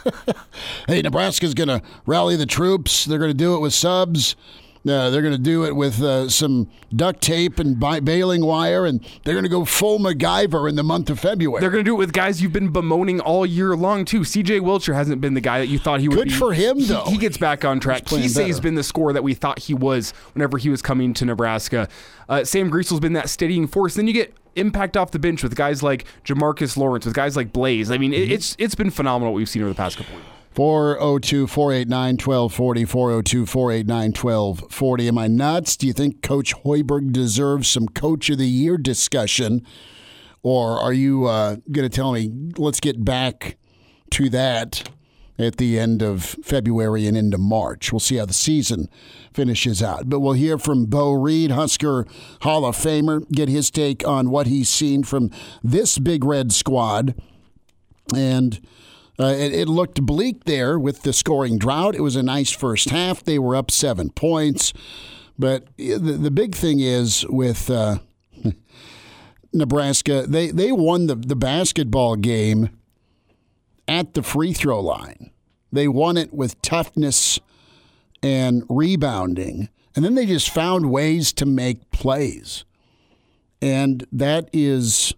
hey, 0.87 1.01
Nebraska's 1.01 1.53
going 1.53 1.67
to 1.67 1.81
rally 2.05 2.35
the 2.35 2.45
troops. 2.45 3.05
They're 3.05 3.19
going 3.19 3.31
to 3.31 3.37
do 3.37 3.55
it 3.55 3.59
with 3.59 3.73
subs. 3.73 4.35
Uh, 4.87 5.09
they're 5.09 5.23
going 5.23 5.33
to 5.33 5.39
do 5.39 5.65
it 5.65 5.75
with 5.75 5.99
uh, 6.01 6.29
some 6.29 6.69
duct 6.95 7.19
tape 7.19 7.57
and 7.57 7.79
bi- 7.79 7.99
baling 7.99 8.45
wire, 8.45 8.85
and 8.85 9.03
they're 9.23 9.33
going 9.33 9.43
to 9.43 9.49
go 9.49 9.65
full 9.65 9.97
MacGyver 9.97 10.69
in 10.69 10.75
the 10.75 10.83
month 10.83 11.09
of 11.09 11.19
February. 11.19 11.59
They're 11.59 11.71
going 11.71 11.83
to 11.83 11.89
do 11.89 11.95
it 11.95 11.97
with 11.97 12.13
guys 12.13 12.39
you've 12.41 12.53
been 12.53 12.71
bemoaning 12.71 13.19
all 13.19 13.47
year 13.47 13.75
long, 13.75 14.05
too. 14.05 14.19
CJ 14.21 14.61
Wilcher 14.61 14.93
hasn't 14.93 15.21
been 15.21 15.33
the 15.33 15.41
guy 15.41 15.57
that 15.57 15.67
you 15.67 15.79
thought 15.79 16.01
he 16.01 16.07
would 16.07 16.17
Good 16.19 16.27
be. 16.27 16.33
for 16.35 16.53
him, 16.53 16.77
He- 16.77 16.85
though. 16.85 17.05
He, 17.05 17.17
gets 17.17 17.37
back 17.37 17.65
on 17.65 17.79
track. 17.79 18.03
Keisei's 18.05 18.59
been 18.59 18.75
the 18.75 18.83
scorer 18.83 19.11
that 19.13 19.23
we 19.23 19.33
thought 19.33 19.57
he 19.59 19.73
was 19.73 20.11
whenever 20.33 20.59
he 20.59 20.69
was 20.69 20.83
coming 20.83 21.15
to 21.15 21.25
Nebraska. 21.25 21.87
Uh, 22.29 22.43
Sam 22.43 22.69
Griesel's 22.69 22.99
been 22.99 23.13
that 23.13 23.29
steadying 23.29 23.65
force. 23.65 23.95
Then 23.95 24.05
you 24.07 24.13
get 24.13 24.35
impact 24.55 24.95
off 24.95 25.09
the 25.11 25.19
bench 25.19 25.41
with 25.43 25.55
guys 25.55 25.81
like 25.81 26.05
Jamarcus 26.23 26.77
Lawrence, 26.77 27.05
with 27.05 27.13
guys 27.15 27.35
like 27.35 27.51
Blaise. 27.51 27.89
I 27.91 27.97
mean, 27.97 28.11
Mm-hmm. 28.11 28.21
it, 28.23 28.31
it's 28.31 28.55
it's 28.59 28.75
been 28.75 28.91
phenomenal 28.91 29.33
what 29.33 29.37
we've 29.37 29.49
seen 29.49 29.63
over 29.63 29.69
the 29.69 29.75
past 29.75 29.97
couple 29.97 30.15
weeks. 30.15 30.27
402 30.55 31.47
489 31.47 32.13
1240. 32.15 32.85
402 32.85 33.45
489 33.45 34.13
1240. 34.13 35.07
Am 35.09 35.17
I 35.17 35.27
nuts? 35.27 35.75
Do 35.75 35.85
you 35.85 35.91
think 35.91 36.21
Coach 36.21 36.55
Hoiberg 36.55 37.11
deserves 37.11 37.67
some 37.67 37.89
Coach 37.89 38.29
of 38.29 38.37
the 38.37 38.47
Year 38.47 38.77
discussion? 38.77 39.65
Or 40.43 40.79
are 40.79 40.93
you 40.93 41.25
uh, 41.25 41.57
going 41.71 41.89
to 41.89 41.93
tell 41.93 42.13
me, 42.13 42.31
let's 42.57 42.79
get 42.79 43.03
back 43.03 43.57
to 44.11 44.29
that 44.29 44.89
at 45.37 45.57
the 45.57 45.77
end 45.77 46.01
of 46.01 46.23
February 46.23 47.05
and 47.05 47.17
into 47.17 47.37
March? 47.37 47.91
We'll 47.91 47.99
see 47.99 48.15
how 48.15 48.25
the 48.25 48.33
season 48.33 48.87
finishes 49.33 49.83
out. 49.83 50.09
But 50.09 50.21
we'll 50.21 50.33
hear 50.33 50.57
from 50.57 50.85
Beau 50.85 51.11
Reid, 51.11 51.51
Husker 51.51 52.05
Hall 52.43 52.63
of 52.63 52.77
Famer, 52.77 53.29
get 53.29 53.49
his 53.49 53.69
take 53.69 54.07
on 54.07 54.29
what 54.29 54.47
he's 54.47 54.69
seen 54.69 55.03
from 55.03 55.31
this 55.61 55.99
Big 55.99 56.23
Red 56.23 56.53
squad. 56.53 57.13
And 58.15 58.65
uh, 59.19 59.33
it, 59.37 59.53
it 59.53 59.67
looked 59.67 60.01
bleak 60.01 60.43
there 60.45 60.77
with 60.77 61.03
the 61.03 61.13
scoring 61.13 61.57
drought. 61.57 61.95
It 61.95 62.01
was 62.01 62.15
a 62.15 62.23
nice 62.23 62.51
first 62.51 62.89
half. 62.89 63.23
They 63.23 63.39
were 63.39 63.55
up 63.55 63.71
seven 63.71 64.09
points. 64.09 64.73
But 65.37 65.67
the, 65.77 65.97
the 65.97 66.31
big 66.31 66.55
thing 66.55 66.79
is 66.79 67.25
with 67.29 67.69
uh, 67.69 67.99
Nebraska, 69.53 70.25
they, 70.27 70.51
they 70.51 70.71
won 70.71 71.07
the, 71.07 71.15
the 71.15 71.35
basketball 71.35 72.15
game 72.15 72.69
at 73.87 74.13
the 74.13 74.23
free 74.23 74.53
throw 74.53 74.79
line. 74.79 75.31
They 75.71 75.87
won 75.87 76.17
it 76.17 76.33
with 76.33 76.61
toughness 76.61 77.39
and 78.23 78.63
rebounding. 78.69 79.69
And 79.95 80.03
then 80.03 80.15
they 80.15 80.25
just 80.25 80.49
found 80.49 80.91
ways 80.91 81.31
to 81.33 81.45
make 81.45 81.89
plays. 81.91 82.65
And 83.61 84.05
that 84.11 84.49
is 84.51 85.13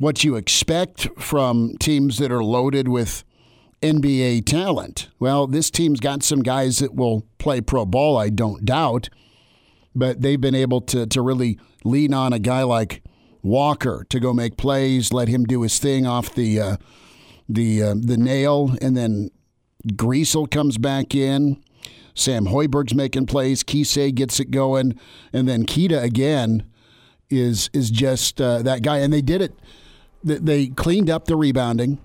what 0.00 0.24
you 0.24 0.34
expect 0.34 1.08
from 1.18 1.76
teams 1.78 2.16
that 2.16 2.32
are 2.32 2.42
loaded 2.42 2.88
with 2.88 3.22
NBA 3.82 4.46
talent. 4.46 5.10
Well, 5.18 5.46
this 5.46 5.70
team's 5.70 6.00
got 6.00 6.22
some 6.22 6.40
guys 6.42 6.78
that 6.78 6.94
will 6.94 7.26
play 7.36 7.60
pro 7.60 7.84
ball, 7.84 8.16
I 8.16 8.30
don't 8.30 8.64
doubt, 8.64 9.10
but 9.94 10.22
they've 10.22 10.40
been 10.40 10.54
able 10.54 10.80
to, 10.80 11.06
to 11.06 11.20
really 11.20 11.58
lean 11.84 12.14
on 12.14 12.32
a 12.32 12.38
guy 12.38 12.62
like 12.62 13.02
Walker 13.42 14.06
to 14.08 14.18
go 14.18 14.32
make 14.32 14.56
plays, 14.56 15.12
let 15.12 15.28
him 15.28 15.44
do 15.44 15.62
his 15.62 15.78
thing 15.78 16.06
off 16.06 16.34
the 16.34 16.60
uh, 16.60 16.76
the 17.48 17.82
uh, 17.82 17.94
the 17.98 18.16
nail, 18.16 18.76
and 18.80 18.96
then 18.96 19.30
Griesel 19.86 20.50
comes 20.50 20.78
back 20.78 21.14
in. 21.14 21.62
Sam 22.14 22.46
Hoiberg's 22.46 22.94
making 22.94 23.26
plays. 23.26 23.62
Keisei 23.62 24.14
gets 24.14 24.40
it 24.40 24.50
going, 24.50 24.98
and 25.32 25.48
then 25.48 25.64
Keita 25.64 26.02
again 26.02 26.64
is 27.30 27.70
is 27.72 27.90
just 27.90 28.40
uh, 28.40 28.60
that 28.62 28.82
guy. 28.82 28.98
And 28.98 29.12
they 29.12 29.22
did 29.22 29.40
it. 29.40 29.54
They- 30.24 30.38
They 30.38 30.66
cleaned 30.68 31.08
up 31.10 31.26
the 31.26 31.36
rebounding. 31.36 31.98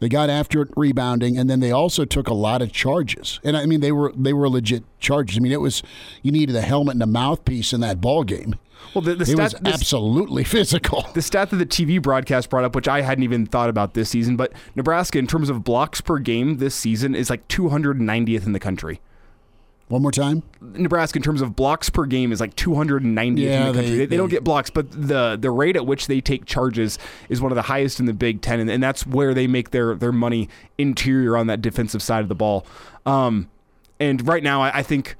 They 0.00 0.08
got 0.08 0.30
after 0.30 0.62
it 0.62 0.68
rebounding, 0.76 1.38
and 1.38 1.48
then 1.48 1.60
they 1.60 1.70
also 1.70 2.04
took 2.04 2.26
a 2.28 2.34
lot 2.34 2.60
of 2.60 2.72
charges. 2.72 3.38
And 3.44 3.56
I 3.56 3.66
mean, 3.66 3.80
they 3.80 3.92
were 3.92 4.12
they 4.16 4.32
were 4.32 4.48
legit 4.48 4.82
charges. 4.98 5.36
I 5.36 5.40
mean, 5.40 5.52
it 5.52 5.60
was 5.60 5.80
you 6.22 6.32
needed 6.32 6.56
a 6.56 6.60
helmet 6.60 6.94
and 6.94 7.02
a 7.02 7.06
mouthpiece 7.06 7.72
in 7.72 7.80
that 7.82 8.00
ball 8.00 8.24
game. 8.24 8.56
Well, 8.94 9.02
the, 9.02 9.14
the 9.14 9.22
It 9.22 9.26
stat, 9.26 9.38
was 9.38 9.52
the, 9.52 9.68
absolutely 9.68 10.42
physical. 10.56 11.06
the 11.14 11.22
stat 11.22 11.50
that 11.50 11.56
the 11.56 11.66
TV 11.66 12.02
broadcast 12.02 12.50
brought 12.50 12.64
up, 12.64 12.74
which 12.74 12.88
I 12.88 13.02
hadn't 13.02 13.22
even 13.22 13.46
thought 13.46 13.70
about 13.70 13.94
this 13.94 14.08
season, 14.10 14.34
but 14.36 14.52
Nebraska, 14.74 15.18
in 15.20 15.28
terms 15.28 15.48
of 15.48 15.62
blocks 15.62 16.00
per 16.00 16.18
game 16.18 16.56
this 16.58 16.74
season, 16.74 17.14
is 17.14 17.30
like 17.30 17.46
290th 17.46 18.44
in 18.44 18.52
the 18.52 18.58
country. 18.58 19.00
One 19.92 20.00
more 20.00 20.10
time. 20.10 20.42
Nebraska, 20.62 21.18
in 21.18 21.22
terms 21.22 21.42
of 21.42 21.54
blocks 21.54 21.90
per 21.90 22.06
game, 22.06 22.32
is 22.32 22.40
like 22.40 22.56
290 22.56 23.42
Yeah, 23.42 23.50
in 23.50 23.66
the 23.66 23.72
country. 23.74 23.90
they- 23.90 23.96
They, 23.98 24.06
they 24.06 24.16
don't 24.16 24.30
get 24.30 24.42
blocks, 24.42 24.70
but 24.70 24.90
the 24.90 25.36
the 25.38 25.50
rate 25.50 25.76
at 25.76 25.84
which 25.86 26.06
they 26.06 26.22
take 26.22 26.46
charges 26.46 26.98
is 27.28 27.42
one 27.42 27.52
of 27.52 27.56
the 27.56 27.62
highest 27.62 28.00
in 28.00 28.06
the 28.06 28.14
Big 28.14 28.40
Ten, 28.40 28.58
and, 28.58 28.70
and 28.70 28.82
that's 28.82 29.06
where 29.06 29.34
they 29.34 29.46
make 29.46 29.70
their 29.70 29.94
their 29.94 30.10
money 30.12 30.48
interior 30.78 31.36
on 31.36 31.46
that 31.48 31.60
defensive 31.60 32.02
side 32.02 32.22
of 32.22 32.28
the 32.30 32.34
ball. 32.34 32.64
Um, 33.04 33.50
and 34.00 34.26
right 34.26 34.42
now, 34.42 34.62
I, 34.62 34.78
I 34.78 34.82
think, 34.82 35.14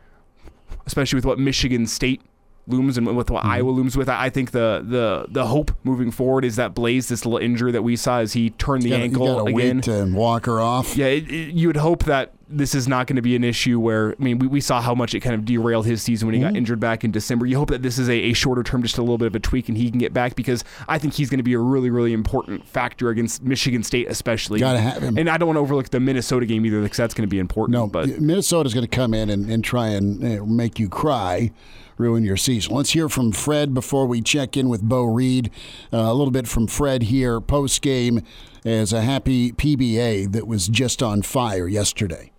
especially 0.87 1.19
with 1.19 1.27
what 1.27 1.39
Michigan 1.39 1.87
State 1.87 2.23
looms 2.67 2.97
and 2.97 3.07
with 3.15 3.27
Mm-hmm. 3.27 3.35
what 3.35 3.45
Iowa 3.45 3.71
looms 3.71 3.95
with, 3.97 4.09
I 4.09 4.25
I 4.25 4.31
think 4.31 4.53
the 4.53 4.83
the 4.89 5.27
the 5.29 5.49
hope 5.49 5.73
moving 5.85 6.11
forward 6.11 6.47
is 6.47 6.57
that 6.57 6.75
Blaise, 6.75 7.09
this 7.09 7.27
little 7.27 7.39
injury 7.45 7.73
that 7.73 7.83
we 7.83 7.95
saw 7.97 8.21
as 8.21 8.33
he 8.33 8.51
turned 8.51 8.85
the 8.85 8.91
Gotta- 8.91 9.03
ankle 9.03 9.47
again. 9.49 9.83
to 9.83 10.05
walk 10.15 10.47
her 10.47 10.61
off. 10.61 10.97
Yeah, 10.97 11.07
it, 11.07 11.31
it, 11.31 11.55
you 11.55 11.67
would 11.69 11.77
hope 11.77 12.05
that 12.05 12.33
this 12.57 12.75
is 12.75 12.87
not 12.87 13.07
going 13.07 13.17
to 13.17 13.23
be 13.23 13.35
an 13.37 13.45
issue 13.45 13.81
where, 13.81 14.15
I 14.19 14.23
mean, 14.23 14.39
we, 14.39 14.47
we 14.47 14.61
saw 14.61 14.81
how 14.81 14.95
much 14.95 15.15
it 15.15 15.21
kind 15.21 15.35
of 15.35 15.45
derailed 15.45 15.87
his 15.87 16.03
season 16.03 16.27
when 16.27 16.35
he 16.35 16.41
got 16.41 16.57
injured 16.57 16.81
back 16.81 17.05
in 17.05 17.11
December. 17.11 17.47
You 17.47 17.57
hope 17.57 17.71
that 17.71 17.83
this 17.83 17.99
is 17.99 18.09
a, 18.09 18.15
a 18.15 18.33
shorter 18.33 18.63
term, 18.63 18.83
just 18.83 18.99
a 18.99 19.01
little 19.01 19.19
bit 19.19 19.27
of 19.27 19.35
a 19.35 19.41
tweak, 19.41 19.69
and 19.69 19.77
he 19.77 19.91
can 19.91 19.99
get 19.99 20.13
back 20.13 20.37
because 20.37 20.65
I 20.89 20.99
think 20.99 21.15
he's 21.15 21.31
going 21.31 21.39
to 21.39 21.45
be 21.45 21.55
a 21.55 21.59
really, 21.59 21.91
really 21.91 22.13
important 22.13 22.67
factor 22.67 23.09
against 23.11 23.43
Michigan 23.43 23.83
State, 23.83 24.09
especially. 24.09 24.61
Gotta 24.61 24.81
have 24.81 25.03
him. 25.03 25.17
And 25.19 25.29
I 25.29 25.37
don't 25.37 25.49
want 25.49 25.57
to 25.57 25.61
overlook 25.61 25.91
the 25.91 26.01
Minnesota 26.01 26.47
game 26.47 26.65
either 26.67 26.83
because 26.83 26.97
that's 26.97 27.15
going 27.15 27.29
to 27.29 27.31
be 27.31 27.39
important. 27.39 27.73
No, 27.73 27.87
but 27.87 28.21
Minnesota's 28.21 28.75
going 28.75 28.87
to 28.87 28.97
come 28.97 29.15
in 29.15 29.31
and, 29.31 29.51
and 29.51 29.65
try 29.65 29.89
and 29.89 30.41
uh, 30.41 30.45
make 30.45 30.79
you 30.79 30.89
cry, 30.89 31.51
ruin 31.97 32.25
your 32.25 32.37
season. 32.37 32.75
Let's 32.75 32.91
hear 32.91 33.09
from 33.09 33.33
Fred 33.33 33.75
before 33.75 34.07
we 34.07 34.21
check 34.21 34.57
in 34.57 34.69
with 34.69 34.83
Beau 34.83 35.05
Reid. 35.05 35.51
Uh, 35.93 35.99
a 35.99 36.15
little 36.15 36.31
bit 36.31 36.47
from 36.47 36.67
Fred 36.67 37.05
here 37.05 37.41
post 37.41 37.81
game 37.83 38.23
as 38.65 38.93
a 38.93 39.03
happy 39.03 39.53
PBA 39.53 40.33
that 40.33 40.47
was 40.47 40.69
just 40.69 41.03
on 41.03 41.23
fire 41.23 41.67
yesterday. 41.67 42.33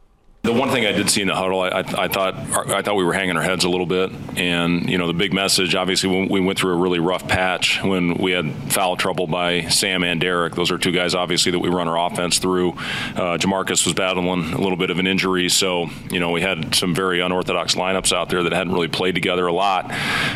The 0.46 0.52
one 0.52 0.72
thing 0.72 0.86
I 0.86 0.92
did 0.92 1.10
see 1.10 1.22
in 1.22 1.30
the 1.30 1.36
huddle, 1.36 1.62
I, 1.62 1.70
I, 1.70 1.80
I, 1.80 2.08
thought 2.10 2.36
I 2.70 2.82
thought 2.82 2.98
we 2.98 3.06
were 3.06 3.14
hanging 3.14 3.38
our 3.38 3.42
heads 3.42 3.64
a 3.64 3.70
little 3.70 3.86
bit, 3.86 4.12
and 4.36 4.90
you 4.90 4.98
know 4.98 5.08
the 5.08 5.14
big 5.14 5.32
message. 5.32 5.74
Obviously, 5.74 6.10
when 6.10 6.28
we 6.28 6.42
went 6.42 6.60
through 6.60 6.74
a 6.74 6.76
really 6.76 7.00
rough 7.00 7.26
patch 7.30 7.82
when 7.82 8.16
we 8.16 8.34
had 8.34 8.54
foul 8.70 8.98
trouble 8.98 9.26
by 9.26 9.70
Sam 9.70 10.04
and 10.04 10.20
Derrick. 10.20 10.54
Those 10.56 10.70
are 10.70 10.78
two 10.78 10.92
guys, 10.92 11.16
obviously, 11.16 11.54
that 11.54 11.60
we 11.60 11.70
run 11.70 11.88
our 11.88 12.12
offense 12.12 12.40
through. 12.40 12.72
Uh, 12.72 13.38
Jamarcus 13.38 13.86
was 13.86 13.94
battling 13.94 14.52
a 14.52 14.60
little 14.60 14.76
bit 14.76 14.90
of 14.90 15.00
an 15.00 15.08
injury, 15.08 15.48
so 15.48 15.86
you 16.12 16.20
know 16.20 16.32
we 16.32 16.42
had 16.42 16.76
some 16.76 16.94
very 16.94 17.22
unorthodox 17.22 17.76
lineups 17.76 18.12
out 18.12 18.28
there 18.28 18.44
that 18.44 18.52
hadn't 18.52 18.74
really 18.74 18.90
played 18.90 19.16
together 19.16 19.48
a 19.48 19.54
lot. 19.54 19.90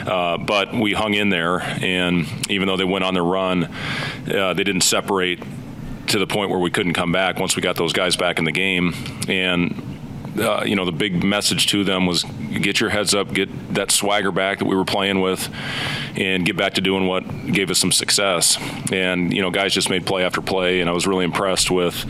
Uh, 0.07 0.37
but 0.37 0.73
we 0.73 0.93
hung 0.93 1.15
in 1.15 1.27
there, 1.27 1.59
and 1.59 2.25
even 2.49 2.69
though 2.69 2.77
they 2.77 2.85
went 2.85 3.03
on 3.03 3.13
their 3.13 3.25
run, 3.25 3.65
uh, 4.33 4.53
they 4.53 4.63
didn't 4.63 4.83
separate 4.83 5.43
to 6.07 6.17
the 6.17 6.27
point 6.27 6.49
where 6.49 6.59
we 6.59 6.71
couldn't 6.71 6.93
come 6.93 7.11
back 7.11 7.37
once 7.39 7.57
we 7.57 7.61
got 7.61 7.75
those 7.75 7.91
guys 7.91 8.15
back 8.15 8.39
in 8.39 8.45
the 8.45 8.53
game, 8.53 8.93
and 9.27 9.83
uh, 10.39 10.63
you 10.65 10.75
know, 10.75 10.85
the 10.85 10.91
big 10.91 11.23
message 11.23 11.67
to 11.67 11.83
them 11.83 12.05
was 12.05 12.23
get 12.23 12.79
your 12.79 12.89
heads 12.89 13.13
up, 13.13 13.33
get 13.33 13.49
that 13.73 13.91
swagger 13.91 14.31
back 14.31 14.59
that 14.59 14.65
we 14.65 14.75
were 14.75 14.85
playing 14.85 15.21
with, 15.21 15.49
and 16.15 16.45
get 16.45 16.57
back 16.57 16.73
to 16.75 16.81
doing 16.81 17.07
what 17.07 17.23
gave 17.47 17.69
us 17.69 17.79
some 17.79 17.91
success. 17.91 18.57
And 18.91 19.33
you 19.33 19.41
know, 19.41 19.51
guys 19.51 19.73
just 19.73 19.89
made 19.89 20.05
play 20.05 20.23
after 20.23 20.41
play, 20.41 20.81
and 20.81 20.89
I 20.89 20.93
was 20.93 21.07
really 21.07 21.25
impressed 21.25 21.71
with 21.71 22.05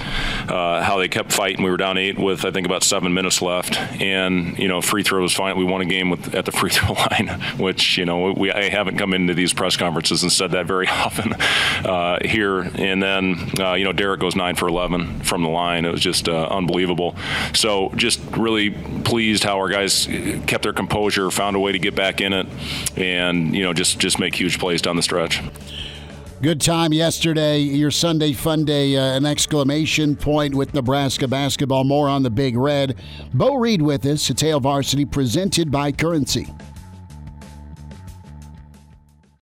uh, 0.49 0.81
how 0.81 0.97
they 0.97 1.07
kept 1.07 1.31
fighting. 1.31 1.63
We 1.63 1.71
were 1.71 1.77
down 1.77 1.97
eight 1.97 2.19
with 2.19 2.45
I 2.45 2.51
think 2.51 2.65
about 2.65 2.83
seven 2.83 3.13
minutes 3.13 3.41
left, 3.41 3.77
and 4.01 4.57
you 4.57 4.67
know, 4.67 4.81
free 4.81 5.03
throws. 5.03 5.33
Fine, 5.33 5.57
we 5.57 5.65
won 5.65 5.81
a 5.81 5.85
game 5.85 6.09
with 6.09 6.33
at 6.35 6.45
the 6.45 6.51
free 6.51 6.69
throw 6.71 6.93
line, 6.93 7.39
which 7.57 7.97
you 7.97 8.05
know 8.05 8.33
we 8.33 8.51
I 8.51 8.69
haven't 8.69 8.97
come 8.97 9.13
into 9.13 9.33
these 9.33 9.53
press 9.53 9.77
conferences 9.77 10.23
and 10.23 10.31
said 10.31 10.51
that 10.51 10.65
very 10.65 10.87
often 10.87 11.33
uh, 11.33 12.19
here. 12.25 12.61
And 12.61 13.01
then 13.01 13.51
uh, 13.59 13.73
you 13.73 13.83
know, 13.83 13.93
Derrick 13.93 14.19
goes 14.19 14.35
nine 14.35 14.55
for 14.55 14.67
11 14.67 15.21
from 15.21 15.43
the 15.43 15.49
line. 15.49 15.85
It 15.85 15.91
was 15.91 16.01
just 16.01 16.27
uh, 16.27 16.47
unbelievable. 16.47 17.15
So 17.53 17.91
just 17.95 18.16
really 18.31 18.71
pleased 19.03 19.43
how 19.43 19.57
our 19.57 19.69
guys 19.69 20.07
kept 20.47 20.63
their 20.63 20.73
composure, 20.73 21.31
found 21.31 21.55
a 21.55 21.59
way 21.59 21.71
to 21.71 21.79
get 21.79 21.95
back 21.95 22.21
in 22.21 22.33
it, 22.33 22.47
and 22.95 23.55
you 23.55 23.63
know 23.63 23.73
just 23.73 23.99
just 23.99 24.19
make 24.19 24.35
huge 24.35 24.59
plays 24.59 24.81
down 24.81 24.95
the 24.95 25.03
stretch. 25.03 25.41
Good 26.39 26.61
time 26.61 26.93
yesterday. 26.93 27.57
Your 27.57 27.89
Sunday 27.89 28.33
Fun 28.33 28.63
Day, 28.63 28.95
uh, 28.95 29.17
an 29.17 29.25
exclamation 29.25 30.15
point 30.15 30.53
with 30.53 30.71
Nebraska 30.71 31.27
basketball. 31.27 31.83
More 31.83 32.07
on 32.07 32.21
the 32.21 32.29
Big 32.29 32.55
Red. 32.55 32.95
Beau 33.33 33.55
Reid 33.55 33.81
with 33.81 34.05
us. 34.05 34.29
It's 34.29 34.41
Hail 34.43 34.59
Varsity 34.59 35.05
presented 35.05 35.71
by 35.71 35.91
Currency. 35.91 36.47